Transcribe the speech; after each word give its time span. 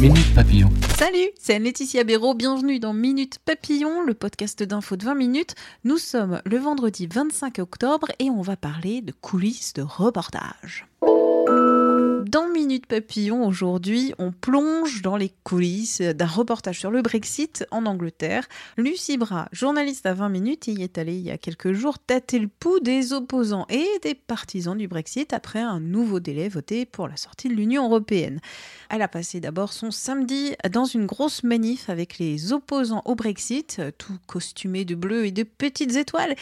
Minute 0.00 0.32
Papillon. 0.32 0.70
Salut, 0.96 1.28
c'est 1.40 1.58
Laetitia 1.58 2.04
Béraud, 2.04 2.34
bienvenue 2.34 2.78
dans 2.78 2.92
Minute 2.92 3.40
Papillon, 3.44 4.00
le 4.02 4.14
podcast 4.14 4.62
d'info 4.62 4.94
de 4.94 5.04
20 5.04 5.16
minutes. 5.16 5.56
Nous 5.82 5.98
sommes 5.98 6.40
le 6.44 6.56
vendredi 6.56 7.08
25 7.08 7.58
octobre 7.58 8.06
et 8.20 8.30
on 8.30 8.40
va 8.40 8.56
parler 8.56 9.00
de 9.00 9.10
coulisses 9.10 9.72
de 9.72 9.82
reportage. 9.82 10.86
Dans 12.28 12.46
Minute 12.46 12.84
Papillon, 12.84 13.46
aujourd'hui, 13.46 14.12
on 14.18 14.32
plonge 14.32 15.00
dans 15.00 15.16
les 15.16 15.32
coulisses 15.44 16.02
d'un 16.02 16.26
reportage 16.26 16.78
sur 16.78 16.90
le 16.90 17.00
Brexit 17.00 17.64
en 17.70 17.86
Angleterre. 17.86 18.46
Lucie 18.76 19.16
Bras, 19.16 19.48
journaliste 19.50 20.04
à 20.04 20.12
20 20.12 20.28
minutes, 20.28 20.66
y 20.66 20.82
est 20.82 20.98
allée 20.98 21.16
il 21.16 21.22
y 21.22 21.30
a 21.30 21.38
quelques 21.38 21.72
jours 21.72 21.98
tâter 21.98 22.38
le 22.38 22.48
pouls 22.48 22.80
des 22.80 23.14
opposants 23.14 23.64
et 23.70 23.86
des 24.02 24.14
partisans 24.14 24.76
du 24.76 24.88
Brexit 24.88 25.32
après 25.32 25.60
un 25.60 25.80
nouveau 25.80 26.20
délai 26.20 26.50
voté 26.50 26.84
pour 26.84 27.08
la 27.08 27.16
sortie 27.16 27.48
de 27.48 27.54
l'Union 27.54 27.86
européenne? 27.86 28.40
Elle 28.90 29.00
a 29.00 29.08
passé 29.08 29.40
d'abord 29.40 29.72
son 29.72 29.90
samedi 29.90 30.54
dans 30.70 30.84
une 30.84 31.06
grosse 31.06 31.44
manif 31.44 31.88
avec 31.88 32.18
les 32.18 32.52
opposants 32.52 33.00
au 33.06 33.14
Brexit, 33.14 33.80
tout 33.96 34.18
costumés 34.26 34.84
de 34.84 34.94
bleu 34.94 35.24
et 35.24 35.32
de 35.32 35.44
petites 35.44 35.96
étoiles 35.96 36.34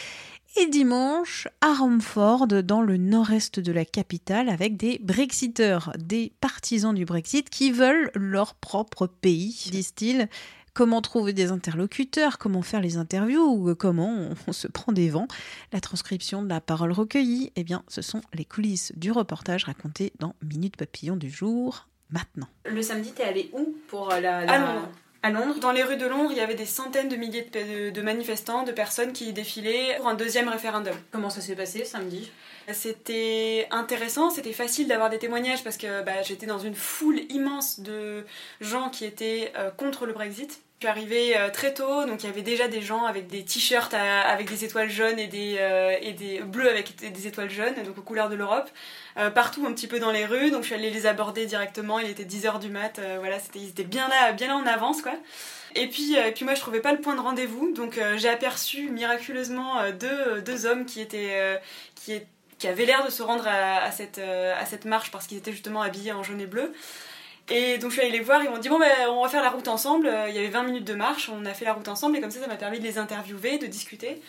et 0.55 0.67
dimanche 0.67 1.47
à 1.61 1.73
Romford, 1.73 2.47
dans 2.47 2.81
le 2.81 2.97
nord-est 2.97 3.59
de 3.59 3.71
la 3.71 3.85
capitale, 3.85 4.49
avec 4.49 4.77
des 4.77 4.99
Brexiteurs, 5.03 5.91
des 5.97 6.31
partisans 6.41 6.95
du 6.95 7.05
Brexit 7.05 7.49
qui 7.49 7.71
veulent 7.71 8.11
leur 8.15 8.55
propre 8.55 9.07
pays, 9.07 9.67
disent-ils. 9.71 10.29
Comment 10.73 11.01
trouver 11.01 11.33
des 11.33 11.49
interlocuteurs, 11.49 12.37
comment 12.37 12.61
faire 12.61 12.81
les 12.81 12.97
interviews, 12.97 13.73
comment 13.79 14.29
on 14.45 14.53
se 14.53 14.67
prend 14.67 14.91
des 14.91 15.09
vents? 15.09 15.27
La 15.73 15.81
transcription 15.81 16.43
de 16.43 16.49
la 16.49 16.61
parole 16.61 16.91
recueillie, 16.91 17.51
eh 17.55 17.63
bien, 17.63 17.83
ce 17.87 18.03
sont 18.03 18.21
les 18.35 18.45
coulisses 18.45 18.93
du 18.95 19.11
reportage 19.11 19.63
raconté 19.63 20.13
dans 20.19 20.35
Minute 20.43 20.77
Papillon 20.77 21.15
du 21.15 21.31
jour, 21.31 21.87
maintenant. 22.11 22.47
Le 22.65 22.83
samedi, 22.83 23.11
t'es 23.11 23.23
allé 23.23 23.49
où 23.53 23.75
pour 23.87 24.09
la, 24.09 24.45
la... 24.45 24.89
À 25.27 25.29
Londres 25.29 25.59
Dans 25.59 25.73
les 25.73 25.83
rues 25.83 25.97
de 25.97 26.07
Londres, 26.07 26.29
il 26.31 26.37
y 26.37 26.39
avait 26.39 26.55
des 26.55 26.65
centaines 26.65 27.09
de 27.09 27.17
milliers 27.17 27.45
de, 27.51 27.89
de 27.89 28.01
manifestants, 28.01 28.63
de 28.63 28.71
personnes 28.71 29.11
qui 29.11 29.33
défilaient 29.33 29.97
pour 29.97 30.07
un 30.07 30.13
deuxième 30.13 30.47
référendum. 30.47 30.95
Comment 31.11 31.29
ça 31.29 31.41
s'est 31.41 31.53
passé 31.53 31.83
samedi? 31.83 32.31
C'était 32.71 33.67
intéressant, 33.69 34.29
c'était 34.29 34.53
facile 34.53 34.87
d'avoir 34.87 35.09
des 35.09 35.19
témoignages 35.19 35.65
parce 35.65 35.75
que 35.75 36.01
bah, 36.03 36.21
j'étais 36.21 36.45
dans 36.45 36.59
une 36.59 36.75
foule 36.75 37.19
immense 37.29 37.81
de 37.81 38.25
gens 38.61 38.89
qui 38.89 39.03
étaient 39.03 39.51
euh, 39.57 39.69
contre 39.69 40.05
le 40.05 40.13
Brexit. 40.13 40.61
Je 40.79 40.85
suis 40.85 40.91
arrivée 40.91 41.35
euh, 41.35 41.49
très 41.49 41.73
tôt, 41.73 42.05
donc 42.05 42.21
il 42.21 42.27
y 42.27 42.29
avait 42.29 42.43
déjà 42.43 42.67
des 42.67 42.81
gens 42.83 43.05
avec 43.05 43.25
des 43.25 43.43
t-shirts 43.43 43.95
avec 43.95 44.47
des 44.47 44.63
étoiles 44.63 44.91
jaunes 44.91 45.17
et 45.17 45.25
des, 45.25 45.55
euh, 45.57 45.95
et 46.01 46.13
des 46.13 46.41
bleus 46.41 46.69
avec 46.69 46.95
des 46.97 47.25
étoiles 47.25 47.49
jaunes, 47.49 47.73
donc 47.83 47.97
aux 47.97 48.03
couleurs 48.03 48.29
de 48.29 48.35
l'Europe, 48.35 48.69
euh, 49.17 49.31
partout 49.31 49.65
un 49.65 49.73
petit 49.73 49.87
peu 49.87 49.99
dans 49.99 50.11
les 50.11 50.23
rues. 50.27 50.51
Donc 50.51 50.61
je 50.61 50.67
suis 50.67 50.75
allée 50.75 50.91
les 50.91 51.07
aborder 51.07 51.47
directement. 51.47 51.97
Il 51.97 52.11
était 52.11 52.25
10h 52.25 52.59
du 52.59 52.69
mat, 52.69 53.01
voilà, 53.17 53.39
c'était, 53.39 53.57
ils 53.57 53.69
étaient 53.69 53.85
bien 53.85 54.07
là, 54.07 54.33
bien 54.33 54.49
là 54.49 54.55
en 54.55 54.67
avance, 54.67 55.01
quoi. 55.01 55.13
Et 55.75 55.87
puis, 55.87 56.15
puis 56.33 56.45
moi 56.45 56.55
je 56.55 56.61
trouvais 56.61 56.79
pas 56.79 56.93
le 56.93 57.01
point 57.01 57.15
de 57.15 57.21
rendez-vous, 57.21 57.71
donc 57.73 57.99
j'ai 58.15 58.29
aperçu 58.29 58.89
miraculeusement 58.89 59.91
deux, 59.91 60.41
deux 60.41 60.65
hommes 60.65 60.85
qui 60.85 61.01
étaient 61.01 61.59
qui, 61.93 62.19
qui 62.57 62.67
avaient 62.67 62.85
l'air 62.85 63.05
de 63.05 63.11
se 63.11 63.21
rendre 63.21 63.47
à, 63.47 63.83
à 63.83 63.91
cette, 63.91 64.17
à 64.19 64.65
cette 64.65 64.85
marche 64.85 65.11
parce 65.11 65.27
qu'ils 65.27 65.37
étaient 65.37 65.51
justement 65.51 65.81
habillés 65.81 66.13
en 66.13 66.23
jaune 66.23 66.41
et 66.41 66.47
bleu. 66.47 66.73
Et 67.49 67.77
donc 67.77 67.91
je 67.91 67.97
suis 67.97 68.01
allée 68.01 68.17
les 68.17 68.23
voir, 68.23 68.43
ils 68.43 68.49
m'ont 68.49 68.57
dit 68.57 68.69
bon 68.69 68.79
ben 68.79 68.91
on 69.09 69.21
va 69.23 69.29
faire 69.29 69.43
la 69.43 69.49
route 69.49 69.67
ensemble, 69.67 70.11
il 70.29 70.35
y 70.35 70.39
avait 70.39 70.49
20 70.49 70.63
minutes 70.63 70.83
de 70.83 70.95
marche, 70.95 71.29
on 71.29 71.45
a 71.45 71.53
fait 71.53 71.65
la 71.65 71.73
route 71.73 71.87
ensemble. 71.87 72.17
Et 72.17 72.21
comme 72.21 72.31
ça 72.31 72.39
ça 72.41 72.47
m'a 72.47 72.55
permis 72.55 72.79
de 72.79 72.83
les 72.83 72.97
interviewer, 72.97 73.57
de 73.57 73.67
discuter. 73.67 74.21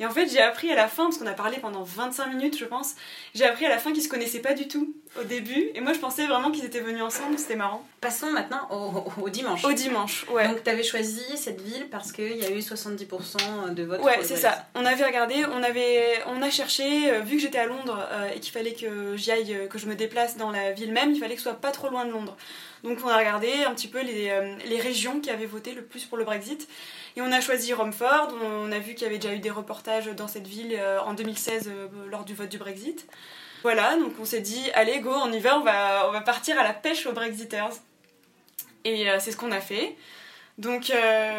Et 0.00 0.06
en 0.06 0.10
fait 0.10 0.28
j'ai 0.28 0.40
appris 0.40 0.70
à 0.70 0.74
la 0.74 0.88
fin, 0.88 1.04
parce 1.04 1.18
qu'on 1.18 1.26
a 1.26 1.32
parlé 1.32 1.58
pendant 1.58 1.82
25 1.82 2.26
minutes 2.28 2.58
je 2.58 2.64
pense, 2.64 2.94
j'ai 3.34 3.44
appris 3.44 3.66
à 3.66 3.68
la 3.68 3.78
fin 3.78 3.92
qu'ils 3.92 4.02
se 4.02 4.08
connaissaient 4.08 4.40
pas 4.40 4.54
du 4.54 4.68
tout 4.68 4.94
au 5.18 5.24
début 5.24 5.70
et 5.74 5.80
moi 5.80 5.92
je 5.92 5.98
pensais 5.98 6.26
vraiment 6.26 6.50
qu'ils 6.50 6.64
étaient 6.64 6.80
venus 6.80 7.02
ensemble, 7.02 7.38
c'était 7.38 7.56
marrant. 7.56 7.84
Passons 8.00 8.30
maintenant 8.30 8.68
au, 8.70 9.22
au 9.22 9.28
dimanche. 9.30 9.64
Au 9.64 9.72
dimanche, 9.72 10.26
ouais. 10.30 10.48
Donc 10.48 10.62
t'avais 10.62 10.82
choisi 10.82 11.24
cette 11.36 11.60
ville 11.60 11.88
parce 11.90 12.12
qu'il 12.12 12.36
y 12.36 12.44
a 12.44 12.50
eu 12.50 12.58
70% 12.58 13.74
de 13.74 13.82
votes. 13.84 14.02
Ouais 14.02 14.18
c'est 14.22 14.36
ça, 14.36 14.66
on 14.74 14.84
avait 14.84 15.04
regardé, 15.04 15.44
on, 15.52 15.62
avait, 15.62 16.22
on 16.26 16.42
a 16.42 16.50
cherché, 16.50 17.10
euh, 17.10 17.20
vu 17.20 17.36
que 17.36 17.42
j'étais 17.42 17.58
à 17.58 17.66
Londres 17.66 17.98
euh, 18.10 18.28
et 18.34 18.40
qu'il 18.40 18.52
fallait 18.52 18.74
que 18.74 19.16
j'y 19.16 19.30
aille, 19.30 19.54
euh, 19.54 19.66
que 19.66 19.78
je 19.78 19.86
me 19.86 19.94
déplace 19.94 20.36
dans 20.36 20.50
la 20.50 20.72
ville 20.72 20.92
même, 20.92 21.12
il 21.12 21.18
fallait 21.18 21.34
que 21.34 21.40
ce 21.40 21.48
soit 21.48 21.60
pas 21.60 21.70
trop 21.70 21.88
loin 21.88 22.04
de 22.04 22.10
Londres. 22.10 22.36
Donc 22.84 22.98
on 23.04 23.08
a 23.08 23.16
regardé 23.16 23.64
un 23.66 23.74
petit 23.74 23.88
peu 23.88 24.00
les, 24.02 24.30
euh, 24.30 24.54
les, 24.66 24.80
régions 24.80 25.20
qui 25.20 25.30
avaient 25.30 25.46
voté 25.46 25.72
le 25.72 25.82
plus 25.82 26.04
pour 26.04 26.18
le 26.18 26.24
Brexit. 26.24 26.68
Et 27.16 27.22
on 27.22 27.32
a 27.32 27.40
choisi 27.40 27.72
Romford. 27.72 28.34
On 28.42 28.70
a 28.70 28.78
vu 28.78 28.94
qu'il 28.94 29.04
y 29.04 29.06
avait 29.06 29.18
déjà 29.18 29.34
eu 29.34 29.38
des 29.38 29.50
reportages 29.50 30.06
dans 30.06 30.28
cette 30.28 30.46
ville 30.46 30.76
euh, 30.78 31.00
en 31.00 31.14
2016 31.14 31.68
euh, 31.68 31.88
lors 32.10 32.24
du 32.24 32.34
vote 32.34 32.48
du 32.48 32.58
Brexit. 32.58 33.06
Voilà, 33.62 33.96
donc 33.96 34.12
on 34.20 34.24
s'est 34.24 34.42
dit, 34.42 34.70
allez, 34.74 35.00
go, 35.00 35.10
on 35.10 35.32
y 35.32 35.40
va, 35.40 35.58
on 35.58 35.62
va, 35.62 36.08
on 36.08 36.12
va 36.12 36.20
partir 36.20 36.58
à 36.58 36.62
la 36.62 36.72
pêche 36.72 37.06
aux 37.06 37.12
Brexiters. 37.12 37.72
Et 38.84 39.06
c'est 39.18 39.32
ce 39.32 39.36
qu'on 39.36 39.50
a 39.50 39.60
fait. 39.60 39.96
Donc, 40.58 40.92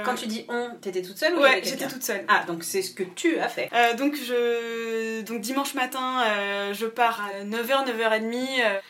Quand 0.03 0.15
tu 0.15 0.27
dis 0.27 0.45
on, 0.49 0.71
t'étais 0.81 1.01
toute 1.01 1.17
seule 1.17 1.35
ou 1.35 1.39
Ouais, 1.39 1.61
j'étais 1.63 1.87
toute 1.87 2.03
seule. 2.03 2.25
Ah, 2.27 2.43
donc 2.45 2.65
c'est 2.65 2.81
ce 2.81 2.91
que 2.91 3.03
tu 3.03 3.39
as 3.39 3.47
fait. 3.47 3.69
donc, 3.95 4.15
je... 4.15 5.21
donc 5.21 5.39
dimanche 5.39 5.73
matin, 5.75 6.21
je 6.73 6.85
pars 6.85 7.21
à 7.21 7.45
9h, 7.45 7.87
9h30 7.87 8.81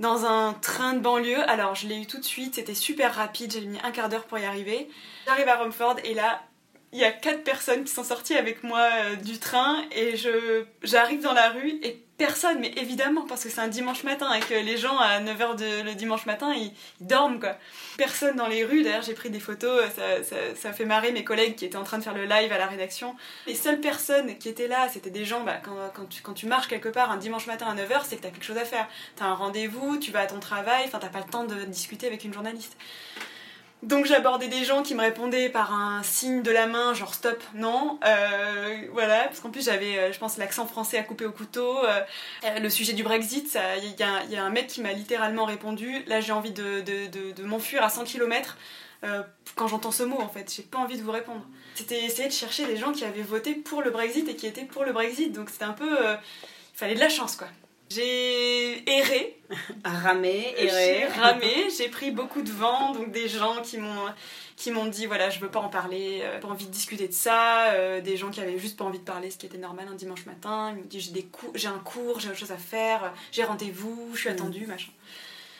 dans 0.00 0.24
un 0.24 0.54
train 0.54 0.94
de 0.94 1.00
banlieue. 1.00 1.48
Alors 1.48 1.74
je 1.74 1.86
l'ai 1.86 2.00
eu 2.00 2.06
tout 2.06 2.18
de 2.18 2.24
suite, 2.24 2.56
c'était 2.56 2.74
super 2.74 3.14
rapide, 3.14 3.52
j'ai 3.52 3.60
mis 3.60 3.78
un 3.82 3.90
quart 3.90 4.08
d'heure 4.08 4.24
pour 4.24 4.38
y 4.38 4.44
arriver. 4.44 4.88
J'arrive 5.26 5.48
à 5.48 5.56
Romford 5.56 5.96
et 6.04 6.14
là, 6.14 6.42
il 6.92 6.98
y 6.98 7.04
a 7.04 7.12
quatre 7.12 7.42
personnes 7.42 7.84
qui 7.84 7.92
sont 7.92 8.04
sorties 8.04 8.34
avec 8.34 8.62
moi 8.62 8.86
euh, 8.92 9.16
du 9.16 9.38
train 9.38 9.82
et 9.92 10.16
je 10.16 10.64
j'arrive 10.82 11.22
dans 11.22 11.32
la 11.32 11.50
rue 11.50 11.80
et 11.82 12.04
personne, 12.24 12.60
mais 12.60 12.72
évidemment, 12.76 13.22
parce 13.26 13.42
que 13.42 13.50
c'est 13.50 13.60
un 13.60 13.66
dimanche 13.66 14.04
matin 14.04 14.32
et 14.32 14.38
que 14.38 14.54
les 14.54 14.76
gens 14.76 14.96
à 14.98 15.20
9h 15.20 15.56
de, 15.56 15.82
le 15.82 15.94
dimanche 15.96 16.24
matin, 16.24 16.54
ils, 16.54 16.70
dorment 17.00 17.40
quoi. 17.40 17.56
Personne 17.96 18.36
dans 18.36 18.46
les 18.46 18.64
rues, 18.64 18.84
d'ailleurs 18.84 19.02
j'ai 19.02 19.14
pris 19.14 19.28
des 19.28 19.40
photos, 19.40 19.82
ça, 19.96 20.54
ça, 20.54 20.72
fait 20.72 20.84
marrer 20.84 21.10
mes 21.10 21.24
collègues 21.24 21.56
qui 21.56 21.64
étaient 21.64 21.76
en 21.76 21.82
train 21.82 21.98
de 21.98 22.04
faire 22.04 22.14
le 22.14 22.24
live 22.24 22.52
à 22.52 22.58
la 22.58 22.66
rédaction. 22.66 23.16
Les 23.48 23.56
seules 23.56 23.80
personnes 23.80 24.38
qui 24.38 24.48
étaient 24.48 24.68
là, 24.68 24.88
c'était 24.88 25.10
des 25.10 25.24
gens, 25.24 25.42
bah, 25.42 25.60
quand, 25.64 26.06
quand 26.22 26.32
tu 26.32 26.46
marches 26.46 26.68
quelque 26.68 26.88
part 26.88 27.10
un 27.10 27.16
dimanche 27.16 27.48
matin 27.48 27.66
à 27.66 27.74
9h, 27.74 28.02
c'est 28.04 28.16
que 28.18 28.22
t'as 28.22 28.30
quelque 28.30 28.44
chose 28.44 28.58
à 28.58 28.64
faire. 28.64 28.86
T'as 29.16 29.24
un 29.24 29.34
rendez-vous, 29.34 29.96
tu 29.98 30.12
vas 30.12 30.20
à 30.20 30.26
ton 30.26 30.38
travail, 30.38 30.84
enfin 30.86 31.00
t'as 31.00 31.08
pas 31.08 31.20
le 31.26 31.30
temps 31.30 31.44
de 31.44 31.56
discuter 31.64 32.06
avec 32.06 32.22
une 32.22 32.32
journaliste. 32.32 32.76
Donc 33.82 34.06
j'abordais 34.06 34.46
des 34.46 34.64
gens 34.64 34.84
qui 34.84 34.94
me 34.94 35.00
répondaient 35.00 35.48
par 35.48 35.74
un 35.74 36.04
signe 36.04 36.42
de 36.42 36.52
la 36.52 36.66
main, 36.66 36.94
genre 36.94 37.14
stop, 37.14 37.42
non. 37.54 37.98
Euh, 38.06 38.86
voilà, 38.92 39.24
parce 39.24 39.40
qu'en 39.40 39.50
plus 39.50 39.64
j'avais, 39.64 39.98
euh, 39.98 40.12
je 40.12 40.18
pense, 40.20 40.36
l'accent 40.36 40.66
français 40.66 40.98
à 40.98 41.02
couper 41.02 41.26
au 41.26 41.32
couteau. 41.32 41.84
Euh, 41.84 42.00
le 42.60 42.70
sujet 42.70 42.92
du 42.92 43.02
Brexit, 43.02 43.58
il 43.82 43.96
y, 43.98 44.36
a 44.36 44.44
un 44.44 44.50
mec 44.50 44.68
qui 44.68 44.82
m'a 44.82 44.92
littéralement 44.92 45.46
répondu, 45.46 46.04
là 46.06 46.20
j'ai 46.20 46.32
envie 46.32 46.52
de 46.52 47.42
m'enfuir 47.42 47.82
à 47.82 47.90
100 47.90 48.04
km. 48.04 48.56
quand 49.56 49.66
j'entends 49.66 49.90
ce 49.90 50.04
mot 50.04 50.20
en 50.20 50.28
fait, 50.28 50.52
j'ai 50.54 50.62
pas 50.62 50.78
envie 50.78 50.96
de 50.96 51.02
vous 51.02 51.10
répondre. 51.10 51.44
C'était 51.74 52.04
essayer 52.04 52.28
de 52.28 52.32
chercher 52.32 52.66
des 52.66 52.76
gens 52.76 52.92
qui 52.92 53.04
avaient 53.04 53.22
voté 53.22 53.54
pour 53.54 53.82
le 53.82 53.90
Brexit 53.90 54.28
et 54.28 54.36
qui 54.36 54.46
étaient 54.46 54.64
pour 54.64 54.84
le 54.84 54.92
Brexit, 54.92 55.32
donc 55.32 55.50
c'était 55.50 55.64
un 55.64 55.72
peu... 55.72 55.90
il 55.90 56.78
fallait 56.78 56.94
de 56.94 57.00
la 57.00 57.08
chance 57.08 57.34
quoi. 57.34 57.48
J'ai 57.94 58.88
erré. 58.90 59.36
ramé, 59.84 60.54
erré. 60.56 61.06
J'ai 61.14 61.20
ramé, 61.20 61.68
j'ai 61.76 61.88
pris 61.88 62.10
beaucoup 62.10 62.42
de 62.42 62.50
vent, 62.50 62.92
donc 62.92 63.10
des 63.12 63.28
gens 63.28 63.60
qui 63.62 63.78
m'ont 63.78 64.06
qui 64.56 64.70
m'ont 64.70 64.86
dit 64.86 65.06
voilà 65.06 65.28
je 65.28 65.40
veux 65.40 65.48
pas 65.50 65.58
en 65.60 65.68
parler, 65.68 66.20
euh, 66.22 66.38
pas 66.38 66.46
envie 66.48 66.66
de 66.66 66.70
discuter 66.70 67.08
de 67.08 67.12
ça, 67.12 67.72
euh, 67.72 68.00
des 68.00 68.16
gens 68.16 68.30
qui 68.30 68.40
avaient 68.40 68.58
juste 68.58 68.76
pas 68.78 68.84
envie 68.84 69.00
de 69.00 69.04
parler, 69.04 69.30
ce 69.30 69.36
qui 69.36 69.46
était 69.46 69.58
normal 69.58 69.88
un 69.90 69.94
dimanche 69.94 70.24
matin, 70.26 70.70
ils 70.70 70.76
m'ont 70.76 70.86
dit 70.88 71.00
j'ai 71.00 71.10
des 71.10 71.26
j'ai 71.54 71.68
un 71.68 71.78
cours, 71.80 72.20
j'ai 72.20 72.28
autre 72.28 72.38
chose 72.38 72.52
à 72.52 72.56
faire, 72.56 73.12
j'ai 73.32 73.42
rendez-vous, 73.44 74.10
je 74.14 74.20
suis 74.20 74.28
Mm. 74.30 74.32
attendue, 74.32 74.66
machin. 74.66 74.92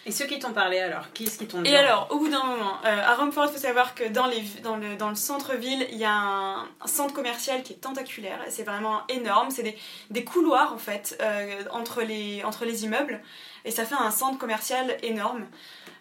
Et 0.04 0.10
ceux 0.10 0.26
qui 0.26 0.38
t'ont 0.40 0.52
parlé 0.52 0.78
alors, 0.80 1.12
qui 1.12 1.24
est-ce 1.24 1.38
qui 1.38 1.46
t'ont 1.46 1.62
dit 1.62 1.70
Et 1.70 1.76
alors, 1.76 2.08
au 2.10 2.18
bout 2.18 2.28
d'un 2.28 2.42
moment, 2.42 2.76
euh, 2.84 3.02
à 3.06 3.14
Romford, 3.14 3.46
il 3.46 3.52
faut 3.52 3.58
savoir 3.58 3.94
que 3.94 4.08
dans, 4.08 4.26
les, 4.26 4.42
dans 4.62 4.76
le, 4.76 4.96
dans 4.96 5.08
le 5.08 5.14
centre-ville, 5.14 5.86
il 5.92 5.98
y 5.98 6.04
a 6.04 6.12
un, 6.12 6.62
un, 6.62 6.86
centre 6.86 7.14
commercial 7.14 7.62
qui 7.62 7.74
est 7.74 7.76
tentaculaire. 7.76 8.40
C'est 8.48 8.64
vraiment 8.64 9.02
énorme. 9.08 9.50
C'est 9.50 9.62
des, 9.62 9.76
des, 10.10 10.24
couloirs, 10.24 10.72
en 10.72 10.78
fait, 10.78 11.16
euh, 11.22 11.62
entre, 11.70 12.02
les, 12.02 12.42
entre 12.44 12.64
les 12.64 12.84
immeubles. 12.84 13.20
Et 13.64 13.70
ça 13.70 13.84
fait 13.84 13.94
un 13.94 14.10
centre 14.10 14.38
commercial 14.38 14.96
énorme. 15.02 15.46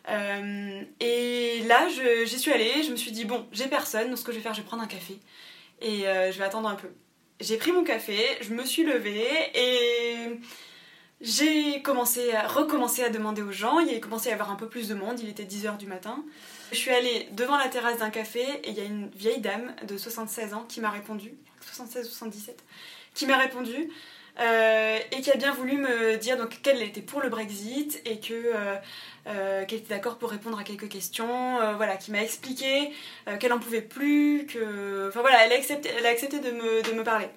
Euh, 0.09 0.81
et 0.99 1.61
là, 1.67 1.87
j'y 2.25 2.39
suis 2.39 2.51
allée. 2.51 2.81
Je 2.83 2.91
me 2.91 2.95
suis 2.95 3.11
dit, 3.11 3.25
bon, 3.25 3.45
j'ai 3.51 3.67
personne. 3.67 4.09
Donc, 4.09 4.17
ce 4.17 4.23
que 4.23 4.31
je 4.31 4.37
vais 4.37 4.43
faire, 4.43 4.55
je 4.55 4.61
vais 4.61 4.67
prendre 4.67 4.83
un 4.83 4.87
café. 4.87 5.19
Et 5.79 6.01
je 6.01 6.37
vais 6.37 6.45
attendre 6.45 6.69
un 6.69 6.75
peu. 6.75 6.89
J'ai 7.41 7.57
pris 7.57 7.71
mon 7.71 7.83
café, 7.83 8.19
je 8.41 8.53
me 8.53 8.63
suis 8.63 8.83
levée 8.83 9.27
et 9.55 10.39
j'ai 11.21 11.81
commencé 11.83 12.33
à 12.33 12.47
recommencer 12.47 13.03
à 13.03 13.09
demander 13.09 13.41
aux 13.41 13.51
gens, 13.51 13.79
il 13.79 13.95
a 13.95 13.99
commencé 13.99 14.29
à 14.29 14.31
y 14.31 14.33
avoir 14.33 14.51
un 14.51 14.55
peu 14.55 14.67
plus 14.67 14.87
de 14.87 14.95
monde, 14.95 15.19
il 15.19 15.29
était 15.29 15.43
10h 15.43 15.77
du 15.77 15.85
matin. 15.85 16.23
Je 16.71 16.77
suis 16.77 16.91
allée 16.91 17.29
devant 17.33 17.57
la 17.57 17.67
terrasse 17.67 17.99
d'un 17.99 18.09
café 18.09 18.41
et 18.63 18.69
il 18.69 18.73
y 18.73 18.81
a 18.81 18.85
une 18.85 19.09
vieille 19.09 19.41
dame 19.41 19.73
de 19.87 19.97
76 19.97 20.53
ans 20.53 20.65
qui 20.67 20.81
m'a 20.81 20.89
répondu, 20.89 21.33
76 21.61 22.07
ou 22.07 22.09
77, 22.09 22.63
qui 23.13 23.27
m'a 23.27 23.37
répondu 23.37 23.89
euh, 24.39 24.97
et 25.11 25.21
qui 25.21 25.29
a 25.29 25.35
bien 25.35 25.53
voulu 25.53 25.77
me 25.77 26.15
dire 26.17 26.37
qu'elle 26.63 26.81
était 26.81 27.01
pour 27.01 27.21
le 27.21 27.29
Brexit 27.29 28.01
et 28.05 28.19
que 28.19 28.33
euh, 28.33 28.75
euh, 29.27 29.65
qu'elle 29.65 29.79
était 29.79 29.93
d'accord 29.93 30.17
pour 30.17 30.31
répondre 30.31 30.57
à 30.57 30.63
quelques 30.63 30.87
questions, 30.87 31.57
voilà, 31.75 31.97
qui 31.97 32.11
m'a 32.11 32.23
expliqué 32.23 32.91
qu'elle 33.39 33.53
en 33.53 33.59
pouvait 33.59 33.81
plus, 33.81 34.47
que, 34.47 35.09
enfin 35.09 35.21
voilà, 35.21 35.45
elle 35.45 35.51
a 35.51 35.55
accepté, 35.55 35.91
elle 35.97 36.05
a 36.05 36.09
accepté 36.09 36.39
de 36.39 36.51
me, 36.51 36.81
de 36.81 36.93
me 36.93 37.03
parler. 37.03 37.27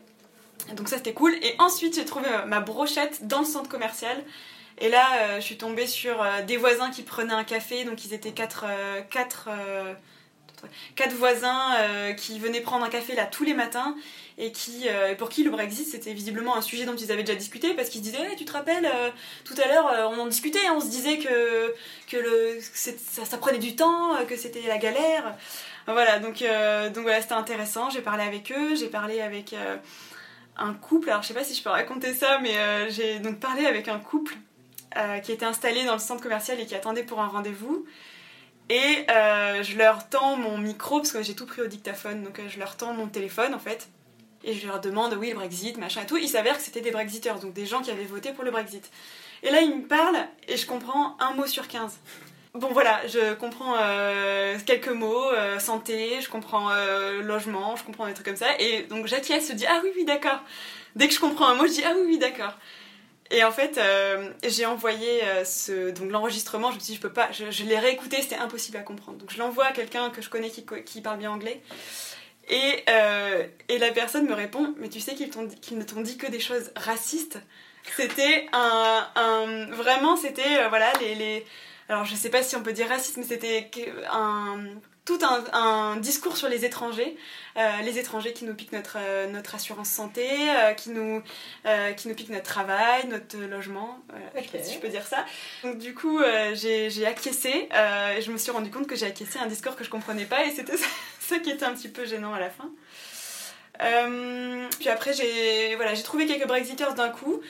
Donc 0.73 0.89
ça 0.89 0.97
c'était 0.97 1.13
cool. 1.13 1.35
Et 1.43 1.55
ensuite 1.59 1.95
j'ai 1.95 2.05
trouvé 2.05 2.27
ma 2.47 2.61
brochette 2.61 3.27
dans 3.27 3.41
le 3.41 3.45
centre 3.45 3.69
commercial. 3.69 4.25
Et 4.79 4.89
là, 4.89 5.07
euh, 5.15 5.37
je 5.37 5.45
suis 5.45 5.57
tombée 5.57 5.87
sur 5.87 6.21
euh, 6.21 6.43
des 6.43 6.57
voisins 6.57 6.91
qui 6.91 7.03
prenaient 7.03 7.35
un 7.35 7.45
café, 7.45 7.85
donc 7.85 8.05
ils 8.05 8.13
étaient 8.13 8.33
quatre, 8.33 8.65
euh, 8.69 9.03
quatre, 9.03 9.49
euh, 9.49 9.95
quatre 10.97 11.15
voisins 11.15 11.77
euh, 11.79 12.13
qui 12.13 12.41
venaient 12.41 12.61
prendre 12.61 12.85
un 12.85 12.89
café 12.89 13.15
là 13.15 13.27
tous 13.27 13.45
les 13.45 13.55
matins. 13.55 13.95
Et 14.37 14.51
qui, 14.51 14.89
euh, 14.89 15.15
pour 15.15 15.29
qui 15.29 15.45
le 15.45 15.51
Brexit 15.51 15.87
c'était 15.87 16.13
visiblement 16.13 16.57
un 16.57 16.61
sujet 16.61 16.87
dont 16.87 16.97
ils 16.97 17.13
avaient 17.13 17.23
déjà 17.23 17.39
discuté. 17.39 17.73
Parce 17.75 17.89
qu'ils 17.89 18.05
se 18.05 18.11
disaient 18.11 18.25
Hey, 18.25 18.35
tu 18.37 18.45
te 18.45 18.53
rappelles 18.53 18.85
euh, 18.85 19.11
tout 19.45 19.55
à 19.63 19.69
l'heure 19.69 19.87
euh, 19.87 20.09
on 20.09 20.19
en 20.19 20.27
discutait 20.27 20.67
hein, 20.67 20.75
on 20.77 20.81
se 20.81 20.89
disait 20.89 21.19
que, 21.19 21.73
que, 22.09 22.17
le, 22.17 22.59
ça, 22.61 23.25
ça 23.25 23.39
prenait 23.39 23.59
du 23.59 23.77
temps 23.77 24.17
euh, 24.17 24.25
que 24.25 24.37
c'était 24.37 24.63
la 24.67 24.79
galère. 24.79 25.37
Voilà. 25.87 26.19
Donc, 26.19 26.43
euh, 26.43 26.91
donc 26.91 27.05
voilà 27.05 27.23
c'était 27.23 27.35
intéressant. 27.35 27.91
J'ai 27.91 28.01
parlé 28.01 28.25
avec 28.25 28.51
eux. 28.51 28.75
J'ai 28.75 28.89
parlé 28.89 29.21
avec 29.21 29.53
euh, 29.53 29.77
un 30.57 30.75
couple 30.75 31.11
alors 31.11 31.23
je 31.23 31.29
sais 31.29 31.35
pas 31.35 31.45
si 31.45 31.55
je 31.55 31.63
peux 31.63 31.71
raconter 31.71 32.15
ça 32.15 32.39
mais 32.41 32.57
euh, 32.57 32.91
j'ai 32.91 33.19
donc 33.19 33.41
parlé 33.41 33.67
avec 33.67 33.89
un 33.89 33.99
couple 33.99 34.37
euh, 34.97 35.19
qui 35.19 35.33
était 35.33 35.47
installé 35.47 35.85
dans 35.85 35.95
le 35.95 35.99
centre 35.99 36.23
commercial 36.23 36.61
et 36.61 36.67
qui 36.67 36.75
attendait 36.75 37.03
pour 37.03 37.21
un 37.21 37.29
rendez-vous 37.29 37.85
et 38.71 39.05
euh, 39.11 39.63
je 39.63 39.77
leur 39.77 40.09
tends 40.09 40.37
mon 40.37 40.57
micro, 40.57 40.99
parce 40.99 41.13
que 41.13 41.23
j'ai 41.23 41.35
tout 41.35 41.47
pris 41.47 41.61
au 41.61 41.67
dictaphone, 41.67 42.23
donc 42.23 42.41
je 42.49 42.59
leur 42.59 42.77
tends 42.77 42.95
mon 42.95 43.09
téléphone 43.09 43.55
en 43.55 43.59
fait. 43.59 43.89
Et 44.43 44.55
je 44.55 44.67
leur 44.67 44.81
demande, 44.81 45.15
oui, 45.15 45.31
le 45.31 45.37
Brexit, 45.37 45.79
machin 45.79 46.03
et 46.03 46.07
tout. 46.07 46.19
Il 46.19 46.29
s'avère 46.29 46.57
que 46.57 46.63
c'était 46.63 46.83
des 46.83 46.91
Brexiteurs, 46.91 47.41
donc 47.41 47.55
des 47.55 47.65
gens 47.65 47.81
qui 47.81 47.91
avaient 47.91 48.05
voté 48.05 48.33
pour 48.33 48.45
le 48.45 48.51
Brexit. 48.51 48.91
Et 49.43 49.51
là, 49.51 49.61
ils 49.61 49.75
me 49.75 49.87
parlent 49.87 50.27
et 50.49 50.57
je 50.57 50.67
comprends 50.67 51.17
un 51.19 51.33
mot 51.35 51.47
sur 51.47 51.67
15. 51.67 51.99
Bon 52.55 52.69
voilà, 52.69 53.05
je 53.09 53.35
comprends 53.35 53.75
euh, 53.81 54.57
quelques 54.65 54.87
mots, 54.89 55.29
euh, 55.33 55.59
santé, 55.59 56.21
je 56.21 56.29
comprends 56.29 56.71
euh, 56.71 57.21
logement, 57.21 57.75
je 57.75 57.83
comprends 57.83 58.07
des 58.07 58.15
trucs 58.15 58.27
comme 58.27 58.37
ça. 58.37 58.47
Et 58.61 58.83
donc 58.85 59.07
j'acquiesce, 59.09 59.49
je 59.49 59.55
dis, 59.55 59.67
ah 59.67 59.81
oui, 59.83 59.91
oui, 59.97 60.05
d'accord. 60.05 60.39
Dès 60.95 61.09
que 61.09 61.15
je 61.15 61.19
comprends 61.19 61.49
un 61.49 61.57
mot, 61.57 61.67
je 61.67 61.73
dis, 61.73 61.83
ah 61.85 61.93
oui, 61.97 62.03
oui, 62.07 62.19
d'accord. 62.19 62.53
Et 63.33 63.43
en 63.43 63.51
fait, 63.51 63.81
j'ai 64.47 64.67
envoyé 64.67 65.21
ce, 65.45 65.91
donc 65.91 66.13
l'enregistrement. 66.13 66.71
Je 66.71 66.77
me 66.77 66.81
suis 66.81 66.93
dit, 66.93 66.97
je 66.97 67.01
peux 67.01 67.13
pas. 67.13 67.33
Je, 67.33 67.51
je 67.51 67.65
l'ai 67.65 67.79
réécouté, 67.79 68.23
c'était 68.23 68.37
impossible 68.37 68.77
à 68.77 68.83
comprendre. 68.83 69.19
Donc 69.19 69.33
je 69.33 69.39
l'envoie 69.39 69.67
à 69.67 69.73
quelqu'un 69.73 70.11
que 70.11 70.23
je 70.23 70.29
connais 70.31 70.51
qui, 70.51 70.65
qui 70.85 71.01
parle 71.01 71.19
bien 71.19 71.33
anglais. 71.33 71.61
Et, 72.49 72.85
et 73.69 73.79
la 73.79 73.91
personne 73.93 74.27
me 74.27 74.35
répond, 74.35 74.75
mais 74.79 74.89
tu 74.91 75.01
sais 75.01 75.15
qu'ils, 75.17 75.31
dit- 75.31 75.75
ne 75.75 75.83
t'ont 75.83 76.03
dit 76.03 76.19
que 76.19 76.29
des 76.31 76.39
choses 76.41 76.71
racistes. 76.77 77.39
C'était 77.97 78.47
un, 78.53 79.07
un- 79.17 79.67
vraiment, 79.73 80.17
c'était 80.17 80.69
voilà 80.69 80.93
les, 81.01 81.45
alors 81.89 82.05
je 82.05 82.15
sais 82.15 82.31
pas 82.31 82.43
si 82.43 82.57
on 82.57 82.63
peut 82.63 82.73
dire 82.73 82.89
raciste, 82.89 83.17
mais 83.17 83.25
c'était 83.25 83.71
un 84.11 84.59
tout 85.05 85.19
un, 85.23 85.45
un 85.53 85.97
discours 85.97 86.37
sur 86.37 86.49
les 86.49 86.65
étrangers, 86.65 87.17
euh, 87.59 87.83
les 87.83 87.99
étrangers 87.99 88.33
qui 88.33 88.47
nous 88.47 88.55
piquent 88.55 88.73
notre, 88.73 88.97
euh, 88.99 89.27
notre 89.27 89.55
assurance 89.55 89.91
santé, 89.91 90.27
euh, 90.27 90.73
qui, 90.73 90.91
nous, 90.91 91.23
qui 91.97 92.09
nous 92.09 92.15
piquent 92.15 92.31
notre 92.31 92.45
travail, 92.51 93.07
notre 93.09 93.37
logement, 93.37 93.99
voilà, 94.09 94.25
je 94.37 94.41
sais 94.41 94.49
pas 94.49 94.59
Ok. 94.59 94.65
si 94.65 94.75
je 94.75 94.79
peux 94.79 94.89
dire 94.89 95.07
ça. 95.07 95.27
Donc 95.63 95.79
du 95.79 95.95
coup, 95.95 96.21
j'ai 96.55 97.07
acquiescé, 97.07 97.69
et 98.17 98.23
je 98.23 98.31
me 98.33 98.39
suis 98.39 98.51
rendu 98.51 98.71
compte 98.71 98.87
que 98.87 98.97
j'ai 98.97 99.07
acquiescé 99.07 99.39
un 99.39 99.47
discours 99.47 99.77
que 99.77 99.85
je 99.85 99.91
comprenais 99.91 100.25
pas, 100.25 100.47
et 100.47 100.51
c'était 100.51 100.77
ça, 100.79 100.87
ça 101.21 101.39
qui 101.39 101.51
était 101.51 101.67
un 101.67 101.75
petit 101.75 101.89
peu 101.89 102.07
gênant 102.07 102.33
à 102.33 102.41
la 102.41 102.51
fin. 102.51 102.71
Puis 104.79 104.89
après, 104.89 105.13
j'ai 105.13 105.77
voilà, 105.77 105.95
j'ai 105.95 106.03
trouvé 106.03 106.27
quelques 106.27 106.47
Brexiters 106.47 106.95
d'un 106.95 107.11
coup. 107.11 107.43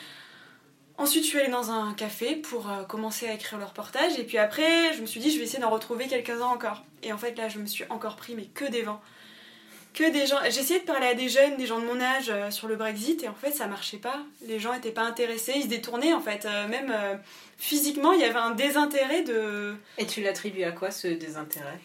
Ensuite, 0.96 1.24
je 1.24 1.28
suis 1.28 1.38
allée 1.40 1.50
dans 1.50 1.72
un 1.72 1.92
café 1.94 2.36
pour 2.36 2.70
euh, 2.70 2.84
commencer 2.84 3.26
à 3.28 3.34
écrire 3.34 3.58
le 3.58 3.64
reportage. 3.64 4.16
Et 4.18 4.24
puis 4.24 4.38
après, 4.38 4.94
je 4.94 5.00
me 5.00 5.06
suis 5.06 5.20
dit, 5.20 5.32
je 5.32 5.38
vais 5.38 5.44
essayer 5.44 5.60
d'en 5.60 5.70
retrouver 5.70 6.06
quelques-uns 6.06 6.46
encore. 6.46 6.84
Et 7.02 7.12
en 7.12 7.18
fait, 7.18 7.36
là, 7.36 7.48
je 7.48 7.58
me 7.58 7.66
suis 7.66 7.84
encore 7.90 8.16
pris, 8.16 8.34
mais 8.34 8.44
que 8.44 8.64
des 8.64 8.82
vents. 8.82 9.00
Que 9.92 10.10
des 10.10 10.26
gens. 10.26 10.38
J'ai 10.48 10.62
de 10.62 10.84
parler 10.84 11.06
à 11.06 11.14
des 11.14 11.28
jeunes, 11.28 11.56
des 11.56 11.66
gens 11.66 11.80
de 11.80 11.84
mon 11.84 12.00
âge 12.00 12.26
euh, 12.28 12.50
sur 12.50 12.68
le 12.68 12.76
Brexit, 12.76 13.22
et 13.24 13.28
en 13.28 13.34
fait, 13.34 13.52
ça 13.52 13.66
marchait 13.66 13.98
pas. 13.98 14.20
Les 14.46 14.60
gens 14.60 14.72
étaient 14.72 14.92
pas 14.92 15.04
intéressés, 15.04 15.52
ils 15.56 15.64
se 15.64 15.68
détournaient, 15.68 16.14
en 16.14 16.20
fait. 16.20 16.46
Euh, 16.46 16.68
même 16.68 16.92
physiquement, 17.58 18.12
il 18.12 18.20
y 18.20 18.24
avait 18.24 18.38
un 18.38 18.52
désintérêt 18.52 19.22
de. 19.22 19.74
Et 19.98 20.06
tu 20.06 20.22
l'attribues 20.22 20.64
à 20.64 20.72
quoi 20.72 20.90
ce 20.90 21.08
désintérêt? 21.08 21.80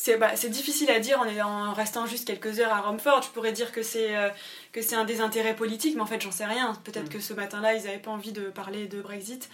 C'est 0.00 0.16
bah, 0.16 0.36
c'est 0.36 0.48
difficile 0.48 0.88
à 0.92 1.00
dire 1.00 1.18
en, 1.20 1.26
en 1.70 1.72
restant 1.72 2.06
juste 2.06 2.24
quelques 2.24 2.60
heures 2.60 2.72
à 2.72 2.82
Romford. 2.82 3.20
Je 3.24 3.30
pourrais 3.30 3.50
dire 3.50 3.72
que 3.72 3.82
c'est 3.82 4.14
euh, 4.16 4.28
que 4.70 4.80
c'est 4.80 4.94
un 4.94 5.04
désintérêt 5.04 5.56
politique, 5.56 5.96
mais 5.96 6.02
en 6.02 6.06
fait, 6.06 6.20
j'en 6.20 6.30
sais 6.30 6.44
rien. 6.44 6.72
Peut-être 6.84 7.06
Mm. 7.06 7.14
que 7.14 7.20
ce 7.20 7.32
matin-là, 7.34 7.74
ils 7.74 7.82
n'avaient 7.82 7.98
pas 7.98 8.12
envie 8.12 8.30
de 8.30 8.42
parler 8.42 8.86
de 8.86 9.00
Brexit. 9.02 9.48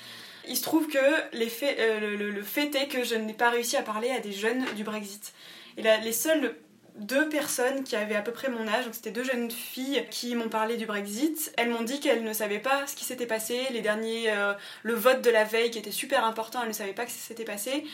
Il 0.47 0.59
se 0.59 0.63
trouve 0.63 0.87
que 0.89 0.99
les 1.33 1.49
faits, 1.49 1.79
euh, 1.79 1.99
le, 1.99 2.17
le- 2.17 2.31
le 2.31 2.43
fait 2.43 2.75
est 2.75 2.89
que 2.89 3.05
je 3.05 3.15
n'ai 3.15 3.33
pas 3.33 3.49
réussi 3.49 3.79
à 3.79 3.83
parler 3.83 4.11
à 4.11 4.21
des 4.21 4.33
jeunes 4.33 4.67
du 4.77 4.85
Brexit. 4.85 5.33
Et 5.79 5.83
là, 5.83 5.97
les 5.97 6.13
seules 6.13 6.55
deux 6.97 7.27
personnes 7.31 7.83
qui 7.83 7.97
avaient 7.97 8.15
à 8.15 8.21
peu 8.21 8.31
près 8.33 8.51
mon 8.51 8.69
âge, 8.69 8.85
donc 8.85 8.95
c'était 8.95 9.11
deux 9.13 9.25
jeunes 9.25 9.51
filles 9.51 10.05
qui 10.11 10.35
m'ont 10.35 10.51
parlé 10.51 10.77
du 10.77 10.85
Brexit. 10.85 11.55
Elles 11.57 11.71
m'ont 11.71 11.83
dit 11.83 12.01
qu'elles 12.01 12.23
ne 12.23 12.35
savaient 12.35 12.59
pas 12.61 12.87
ce 12.87 12.95
qui 12.95 13.05
s'était 13.07 13.27
passé, 13.27 13.63
les 13.71 13.81
derniers, 13.81 14.31
euh, 14.31 14.53
le 14.83 14.93
vote 14.95 15.23
de 15.23 15.31
la 15.31 15.45
veille 15.45 15.71
qui 15.71 15.79
était 15.79 15.91
super 15.91 16.23
important, 16.27 16.61
elles 16.61 16.69
ne 16.69 16.75
savaient 16.75 16.93
pas 16.93 17.07
que 17.07 17.11
ça 17.13 17.19
s'était 17.29 17.45
passé, 17.45 17.85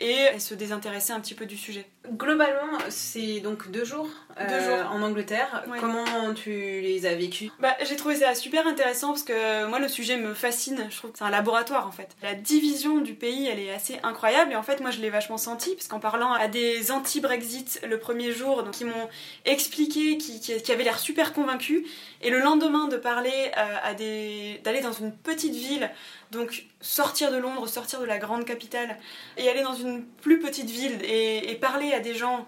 et 0.00 0.12
elles 0.12 0.40
se 0.42 0.52
désintéressaient 0.54 1.14
un 1.14 1.20
petit 1.20 1.34
peu 1.34 1.46
du 1.46 1.56
sujet. 1.56 1.86
Globalement, 2.12 2.78
c'est 2.90 3.40
donc 3.40 3.70
deux 3.70 3.84
jours, 3.84 4.08
euh, 4.38 4.46
Deux 4.46 4.60
jours. 4.62 4.90
en 4.92 5.00
Angleterre. 5.00 5.64
Ouais. 5.70 5.78
Comment 5.80 6.04
tu 6.34 6.50
les 6.50 7.06
as 7.06 7.14
vécus 7.14 7.50
Bah, 7.60 7.74
j'ai 7.82 7.96
trouvé 7.96 8.16
ça 8.16 8.34
super 8.34 8.66
intéressant 8.66 9.08
parce 9.08 9.22
que 9.22 9.66
moi 9.66 9.78
le 9.78 9.88
sujet 9.88 10.18
me 10.18 10.34
fascine. 10.34 10.86
Je 10.90 10.96
trouve 10.98 11.12
que 11.12 11.18
c'est 11.18 11.24
un 11.24 11.30
laboratoire 11.30 11.86
en 11.86 11.92
fait. 11.92 12.08
La 12.22 12.34
division 12.34 12.98
du 12.98 13.14
pays 13.14 13.46
elle 13.48 13.58
est 13.58 13.72
assez 13.72 13.98
incroyable 14.02 14.52
et 14.52 14.56
en 14.56 14.62
fait 14.62 14.80
moi 14.80 14.90
je 14.90 15.00
l'ai 15.00 15.08
vachement 15.08 15.38
senti 15.38 15.74
parce 15.74 15.88
qu'en 15.88 15.98
parlant 15.98 16.32
à 16.34 16.46
des 16.46 16.90
anti-Brexit 16.90 17.80
le 17.88 17.98
premier 17.98 18.32
jour, 18.32 18.62
donc 18.64 18.74
qui 18.74 18.84
m'ont 18.84 19.08
expliqué, 19.46 20.18
qui, 20.18 20.40
qui, 20.40 20.60
qui 20.62 20.72
avaient 20.72 20.84
l'air 20.84 20.98
super 20.98 21.32
convaincus 21.32 21.86
et 22.20 22.28
le 22.28 22.40
lendemain 22.40 22.86
de 22.88 22.98
parler 22.98 23.32
euh, 23.56 23.76
à 23.82 23.94
des, 23.94 24.60
d'aller 24.62 24.80
dans 24.82 24.92
une 24.92 25.12
petite 25.12 25.54
ville, 25.54 25.90
donc 26.34 26.64
sortir 26.80 27.30
de 27.32 27.36
Londres, 27.36 27.66
sortir 27.68 28.00
de 28.00 28.04
la 28.04 28.18
grande 28.18 28.44
capitale 28.44 28.98
et 29.36 29.48
aller 29.48 29.62
dans 29.62 29.74
une 29.74 30.04
plus 30.04 30.38
petite 30.38 30.70
ville 30.70 30.98
et, 31.02 31.50
et 31.50 31.54
parler 31.54 31.92
à 31.92 32.00
des 32.00 32.14
gens 32.14 32.46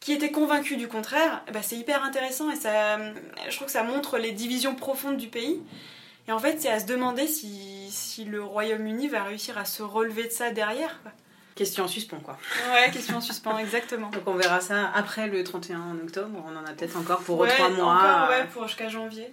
qui 0.00 0.12
étaient 0.12 0.30
convaincus 0.30 0.78
du 0.78 0.88
contraire, 0.88 1.42
bah, 1.52 1.60
c'est 1.62 1.76
hyper 1.76 2.04
intéressant 2.04 2.50
et 2.50 2.56
ça, 2.56 2.98
je 3.48 3.54
trouve 3.56 3.66
que 3.66 3.72
ça 3.72 3.82
montre 3.82 4.18
les 4.18 4.32
divisions 4.32 4.74
profondes 4.74 5.16
du 5.16 5.28
pays. 5.28 5.60
Et 6.28 6.32
en 6.32 6.38
fait, 6.38 6.60
c'est 6.60 6.70
à 6.70 6.80
se 6.80 6.86
demander 6.86 7.26
si, 7.26 7.88
si 7.90 8.24
le 8.24 8.42
Royaume-Uni 8.42 9.08
va 9.08 9.22
réussir 9.22 9.58
à 9.58 9.64
se 9.64 9.82
relever 9.82 10.24
de 10.24 10.30
ça 10.30 10.50
derrière. 10.50 11.00
Quoi. 11.02 11.12
Question 11.56 11.84
en 11.84 11.88
suspens, 11.88 12.20
quoi. 12.20 12.36
Ouais, 12.72 12.90
question 12.90 13.16
en 13.16 13.20
suspens, 13.20 13.58
exactement. 13.58 14.10
Donc 14.12 14.24
on 14.26 14.34
verra 14.34 14.60
ça 14.60 14.90
après 14.94 15.26
le 15.26 15.42
31 15.42 15.96
octobre. 16.04 16.44
On 16.46 16.56
en 16.56 16.64
a 16.64 16.72
peut-être 16.72 16.96
encore 16.96 17.20
pour 17.20 17.38
ouais, 17.38 17.48
trois 17.48 17.70
mois. 17.70 17.94
Encore, 17.94 18.28
ouais, 18.28 18.44
pour 18.52 18.68
jusqu'à 18.68 18.88
janvier. 18.88 19.32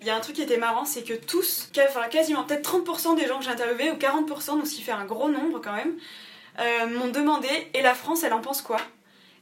Il 0.00 0.06
y 0.06 0.10
a 0.10 0.16
un 0.16 0.20
truc 0.20 0.36
qui 0.36 0.42
était 0.42 0.58
marrant, 0.58 0.84
c'est 0.84 1.02
que 1.02 1.14
tous, 1.14 1.70
enfin, 1.88 2.06
quasiment 2.08 2.44
peut-être 2.44 2.78
30% 2.78 3.16
des 3.16 3.26
gens 3.26 3.38
que 3.38 3.44
j'ai 3.44 3.50
interviewés, 3.50 3.90
ou 3.90 3.96
40%, 3.96 4.56
donc 4.56 4.66
ce 4.66 4.74
qui 4.74 4.82
fait 4.82 4.92
un 4.92 5.04
gros 5.04 5.28
nombre 5.28 5.60
quand 5.60 5.74
même, 5.74 5.96
euh, 6.58 6.86
m'ont 6.86 7.08
demandé 7.08 7.48
Et 7.74 7.82
la 7.82 7.94
France, 7.94 8.22
elle 8.22 8.32
en 8.32 8.40
pense 8.40 8.62
quoi? 8.62 8.78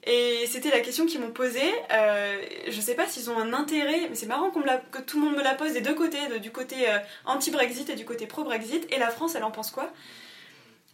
Et 0.07 0.45
c'était 0.47 0.71
la 0.71 0.81
question 0.81 1.07
qu'ils 1.07 1.21
m'ont 1.21 1.31
posée. 1.31 1.73
Euh, 1.91 2.37
je 2.69 2.81
sais 2.81 2.95
pas 2.95 3.07
s'ils 3.07 3.31
ont 3.31 3.39
un 3.39 3.55
intérêt, 3.55 4.07
mais 4.09 4.15
c'est 4.15 4.27
marrant 4.27 4.51
que 4.51 5.01
tout 5.01 5.19
le 5.19 5.27
monde 5.27 5.37
me 5.37 5.43
la 5.43 5.55
pose 5.55 5.73
des 5.73 5.81
deux 5.81 5.95
côtés, 5.95 6.19
du 6.41 6.51
côté 6.51 6.91
euh, 6.91 6.99
anti-Brexit 7.25 7.89
et 7.89 7.95
du 7.95 8.05
côté 8.05 8.27
pro-Brexit. 8.27 8.87
Et 8.93 8.99
la 8.99 9.09
France, 9.09 9.35
elle 9.35 9.45
en 9.45 9.51
pense 9.51 9.71
quoi? 9.71 9.91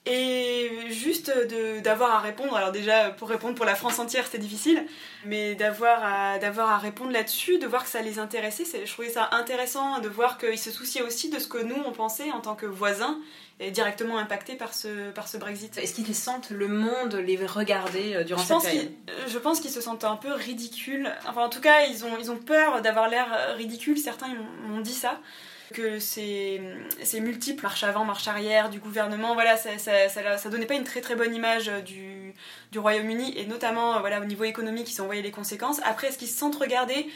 Et 0.06 0.70
juste 0.90 1.30
d'avoir 1.84 2.14
à 2.14 2.18
répondre, 2.20 2.56
alors 2.56 2.72
déjà 2.72 3.10
pour 3.10 3.28
répondre 3.28 3.54
pour 3.54 3.66
la 3.66 3.74
France 3.74 3.98
entière 3.98 4.24
c'était 4.24 4.38
difficile, 4.38 4.84
mais 5.26 5.54
d'avoir 5.54 6.02
à, 6.02 6.32
à 6.34 6.78
répondre 6.78 7.10
là-dessus, 7.12 7.58
de 7.58 7.66
voir 7.66 7.84
que 7.84 7.90
ça 7.90 8.00
les 8.00 8.18
intéressait, 8.18 8.64
c'est- 8.64 8.86
je 8.86 8.92
trouvais 8.92 9.10
ça 9.10 9.28
intéressant 9.32 9.98
de 10.00 10.08
voir 10.08 10.38
qu'ils 10.38 10.58
se 10.58 10.70
souciaient 10.70 11.02
aussi 11.02 11.28
de 11.28 11.38
ce 11.38 11.46
que 11.48 11.58
nous 11.58 11.76
on 11.86 11.92
pensait 11.92 12.30
en 12.32 12.40
tant 12.40 12.54
que 12.54 12.64
voisins 12.66 13.18
et 13.62 13.70
directement 13.70 14.16
impactés 14.16 14.54
par 14.54 14.72
ce, 14.72 15.10
par 15.10 15.28
ce 15.28 15.36
Brexit. 15.36 15.76
Est-ce 15.76 15.92
qu'ils 15.92 16.14
sentent 16.14 16.48
le 16.48 16.66
monde 16.66 17.14
les 17.16 17.36
regarder 17.44 18.14
euh, 18.14 18.24
durant 18.24 18.40
Je 18.40 18.46
cette 18.46 18.62
période? 18.62 18.88
je 19.28 19.38
pense 19.38 19.60
qu'ils 19.60 19.70
se 19.70 19.82
sentent 19.82 20.04
un 20.04 20.16
peu 20.16 20.32
ridicules. 20.32 21.12
Enfin, 21.28 21.44
en 21.44 21.50
tout 21.50 21.60
cas, 21.60 21.84
ils 21.84 22.06
ont, 22.06 22.16
ils 22.18 22.30
ont 22.30 22.38
peur 22.38 22.80
d'avoir 22.80 23.10
l'air 23.10 23.54
ridicule. 23.58 23.98
Certains 23.98 24.28
m'ont 24.66 24.80
dit 24.80 24.94
ça. 24.94 25.20
Que 25.72 26.00
ces, 26.00 26.60
ces 27.02 27.20
multiples 27.20 27.62
marches 27.62 27.84
avant, 27.84 28.04
marches 28.04 28.26
arrière 28.26 28.70
du 28.70 28.80
gouvernement, 28.80 29.34
voilà, 29.34 29.56
ça, 29.56 29.78
ça, 29.78 30.08
ça, 30.08 30.36
ça 30.36 30.48
donnait 30.50 30.66
pas 30.66 30.74
une 30.74 30.84
très 30.84 31.00
très 31.00 31.14
bonne 31.14 31.32
image 31.34 31.70
du, 31.84 32.34
du 32.72 32.78
Royaume-Uni 32.80 33.38
et 33.38 33.46
notamment 33.46 34.00
voilà, 34.00 34.20
au 34.20 34.24
niveau 34.24 34.44
économique, 34.44 34.92
ils 34.92 35.00
ont 35.00 35.04
envoyé 35.04 35.22
les 35.22 35.30
conséquences. 35.30 35.80
Après, 35.84 36.08
est-ce 36.08 36.18
qu'ils 36.18 36.28
se 36.28 36.36
sentent 36.36 36.56
regardés? 36.56 37.08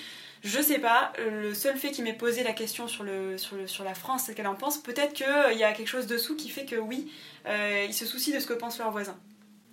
Je 0.45 0.61
sais 0.61 0.79
pas, 0.79 1.13
le 1.19 1.55
seul 1.55 1.77
fait 1.79 1.91
qu'il 1.91 2.05
m'ait 2.05 2.13
posé 2.13 2.43
la 2.45 2.53
question 2.53 2.87
sur, 2.87 3.03
le, 3.03 3.39
sur, 3.39 3.57
le, 3.57 3.67
sur 3.67 3.83
la 3.83 3.95
France, 3.95 4.25
c'est 4.27 4.35
qu'elle 4.35 4.47
en 4.47 4.55
pense, 4.55 4.77
peut-être 4.77 5.15
qu'il 5.15 5.59
y 5.59 5.65
a 5.65 5.73
quelque 5.73 5.89
chose 5.89 6.07
dessous 6.07 6.37
qui 6.37 6.51
fait 6.51 6.67
que 6.67 6.77
oui, 6.77 7.11
euh, 7.47 7.87
ils 7.89 7.95
se 7.95 8.05
soucient 8.05 8.35
de 8.35 8.41
ce 8.41 8.47
que 8.47 8.53
pensent 8.53 8.79
leurs 8.79 8.91
voisins. 8.91 9.17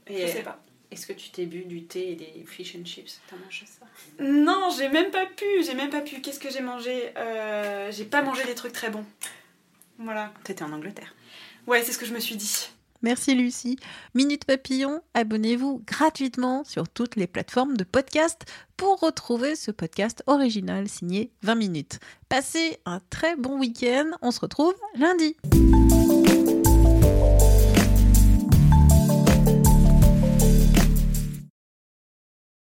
Je 0.08 0.14
Et 0.14 0.28
sais 0.28 0.44
pas. 0.44 0.60
Est-ce 0.92 1.08
que 1.08 1.14
tu 1.14 1.30
t'es 1.30 1.46
bu 1.46 1.64
du 1.64 1.84
thé 1.86 2.12
et 2.12 2.16
des 2.16 2.44
fish 2.46 2.76
and 2.76 2.84
chips 2.86 3.20
T'as 3.30 3.38
mangé 3.38 3.66
ça 3.66 3.86
Non, 4.24 4.70
j'ai 4.78 4.90
même 4.90 5.10
pas 5.10 5.26
pu, 5.26 5.46
j'ai 5.66 5.74
même 5.74 5.90
pas 5.90 6.02
pu. 6.02 6.20
Qu'est-ce 6.22 6.40
que 6.40 6.50
j'ai 6.52 6.62
mangé? 6.62 7.12
Euh, 7.18 7.92
J'ai 7.92 8.04
pas 8.06 8.22
mangé 8.22 8.44
des 8.44 8.56
trucs 8.56 8.74
très 8.74 8.90
bons. 8.90 9.06
Voilà. 9.98 10.34
T'étais 10.44 10.64
en 10.64 10.74
Angleterre. 10.74 11.16
Ouais, 11.68 11.82
c'est 11.84 11.92
ce 11.94 11.98
que 11.98 12.06
je 12.06 12.14
me 12.14 12.20
suis 12.20 12.36
dit. 12.36 12.70
Merci 13.04 13.34
Lucie. 13.34 13.80
Minute 14.14 14.46
Papillon, 14.46 15.02
abonnez-vous 15.16 15.82
gratuitement 15.88 16.64
sur 16.64 16.88
toutes 16.88 17.16
les 17.16 17.26
plateformes 17.26 17.76
de 17.76 17.84
podcast 17.84 18.44
pour 18.78 19.00
retrouver 19.00 19.56
ce 19.56 19.72
podcast 19.72 20.22
original 20.28 20.88
signé 20.88 21.32
20 21.42 21.56
minutes. 21.56 22.00
Passez 22.30 22.78
un 22.86 23.00
très 23.10 23.36
bon 23.36 23.58
week-end, 23.60 24.12
on 24.22 24.30
se 24.30 24.40
retrouve 24.40 24.76
lundi. 24.96 25.36